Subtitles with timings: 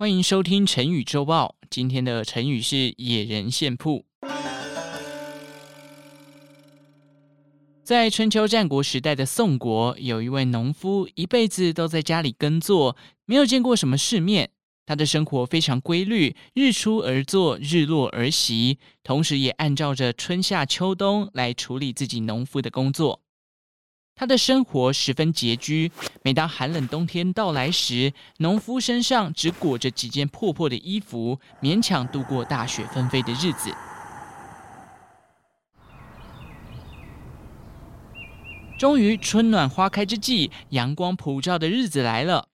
[0.00, 1.56] 欢迎收听成语周报。
[1.68, 4.02] 今天的成语是“野人献曝”。
[7.84, 14.48] 在春秋战国时代的宋国，有一位农夫，一辈子都在家里耕作，没有见过什么世面。
[14.86, 23.20] 他的生活非常规律，日出而作，日落而息，同时也按照着春夏秋冬来处理自己农夫的工作。
[24.20, 25.90] 他的生活十分拮据，
[26.22, 33.74] 每当寒冷冬天到来时，农夫身上只裹着几件破破的衣服，勉强度过大雪纷飞的日子。
[38.78, 42.48] 终于，春暖花开之际，阳光普照的日子来了，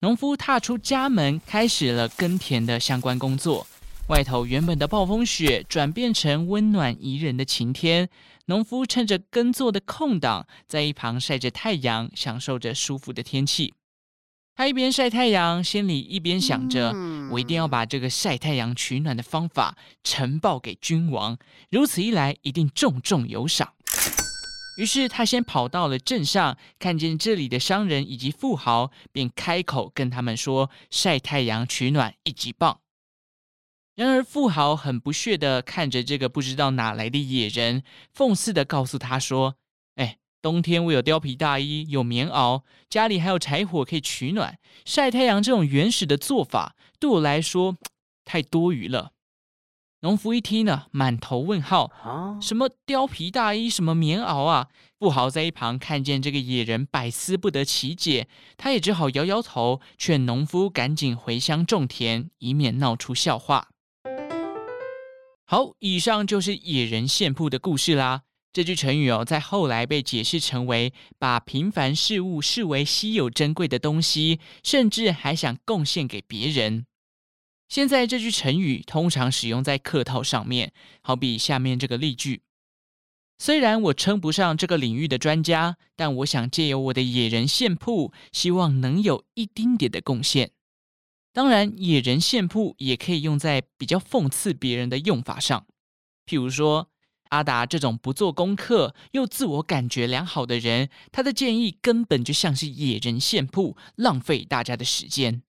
[0.00, 3.66] 农夫踏出家门，开始了耕田的相关工作。
[4.12, 8.10] 外头原本的暴风雪转变成温暖宜人的晴天，
[8.44, 13.72] 农夫趁着耕作的空档，在一旁晒着太阳，享受着舒服的天气。
[14.54, 16.94] 他一边晒太阳，心里一边想着：
[17.30, 21.38] 我一定要把这个晒太阳取暖的方法呈报给君王，
[21.70, 23.72] 如此一来，一定重重有赏。
[24.76, 32.81] 于是他先跑到了镇上，看见这里的商人以及富豪，便开口跟他们说：晒太阳取暖一级棒。
[33.94, 37.82] 然而，富豪很不屑地看着这个不知道哪来的野人，
[38.16, 39.56] 讽刺地告诉他说
[39.96, 44.58] ：“哎，冬天我有貂皮大衣，有棉袄，家里还有柴火可以取暖。
[44.86, 47.76] 晒太阳这种原始的做法，对我来说
[48.24, 49.12] 太多余了。”
[50.00, 51.92] 农夫一听呢，满头问号
[52.40, 58.26] ：“什么貂皮大衣，什么棉袄啊？”富豪在一旁看见这个野人百思不得其解，
[58.56, 63.68] 他也只好摇摇头，劝农夫赶紧回乡种田，以免闹出笑话。
[65.52, 68.22] 好，以上就是野人献曝的故事啦。
[68.54, 76.86] 这句成语哦，在后来被解释成为把平凡事物视为稀有珍贵的东西，甚至还想贡献给别人。
[77.68, 82.40] 现在这句成语通常使用在客套上面，好比下面这个例句：
[83.36, 90.52] 虽然我称不上这个领域的专家，但我想借由我的野人献曝，希望能有一丁点的贡献。
[91.32, 95.66] 当然，野人献曝也可以用在比较讽刺别人的用法上，
[96.26, 96.90] 譬如说
[97.30, 105.42] 阿达这种不做功课又自我感觉良好的人，他的建议根本就像是野人献曝，浪费大家的时间。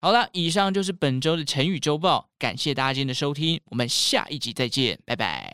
[0.00, 5.52] 好了，以上就是本周的成语周报，感谢大家今天的收听，我们下一集再见，拜拜。